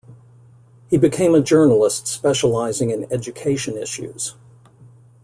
He 0.89 0.97
became 0.97 1.35
a 1.35 1.43
journalist 1.43 2.07
specializing 2.07 2.89
in 2.89 3.05
education 3.13 3.77
issues. 3.77 4.33